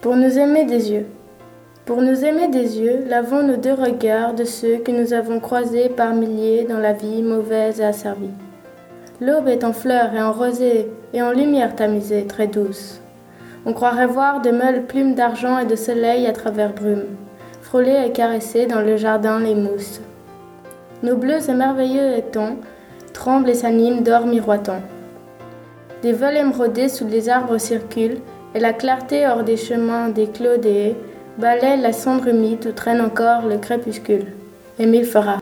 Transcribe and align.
Pour 0.00 0.14
nous 0.14 0.38
aimer 0.38 0.64
des 0.64 0.92
yeux. 0.92 1.06
Pour 1.84 2.02
nous 2.02 2.24
aimer 2.24 2.46
des 2.46 2.78
yeux, 2.78 3.04
lavons 3.08 3.42
nos 3.42 3.56
deux 3.56 3.74
regards 3.74 4.32
de 4.32 4.44
ceux 4.44 4.76
que 4.76 4.92
nous 4.92 5.12
avons 5.12 5.40
croisés 5.40 5.88
par 5.88 6.14
milliers 6.14 6.62
dans 6.62 6.78
la 6.78 6.92
vie 6.92 7.20
mauvaise 7.20 7.80
et 7.80 7.84
asservie. 7.84 8.30
L'aube 9.20 9.48
est 9.48 9.64
en 9.64 9.72
fleurs 9.72 10.14
et 10.14 10.22
en 10.22 10.30
rosée 10.30 10.88
et 11.12 11.20
en 11.20 11.32
lumière 11.32 11.74
tamisée, 11.74 12.26
très 12.28 12.46
douce. 12.46 13.00
On 13.66 13.72
croirait 13.72 14.06
voir 14.06 14.40
de 14.40 14.52
molles 14.52 14.84
plumes 14.86 15.16
d'argent 15.16 15.58
et 15.58 15.66
de 15.66 15.74
soleil 15.74 16.28
à 16.28 16.32
travers 16.32 16.74
brume, 16.74 17.16
frôler 17.60 18.04
et 18.06 18.12
caresser 18.12 18.66
dans 18.66 18.80
le 18.80 18.96
jardin 18.96 19.40
les 19.40 19.56
mousses. 19.56 20.00
Nos 21.02 21.16
bleus 21.16 21.50
et 21.50 21.54
merveilleux 21.54 22.16
étangs 22.16 22.58
tremblent 23.12 23.50
et 23.50 23.54
s'animent 23.54 24.04
d'or 24.04 24.26
miroitant. 24.26 24.80
Des 26.02 26.12
vols 26.12 26.36
émeraudés 26.36 26.88
sous 26.88 27.06
les 27.06 27.28
arbres 27.28 27.58
circulent, 27.58 28.20
et 28.54 28.60
la 28.60 28.72
clarté 28.72 29.26
hors 29.26 29.42
des 29.42 29.56
chemins 29.56 30.08
des 30.08 30.26
clos 30.26 30.56
des 30.56 30.70
haies 30.70 30.96
balaie 31.38 31.76
la 31.76 31.92
cendre 31.92 32.28
humide 32.28 32.66
où 32.68 32.72
traîne 32.72 33.00
encore 33.00 33.46
le 33.46 33.58
crépuscule. 33.58 34.26
Émile 34.78 35.04
fera. 35.04 35.38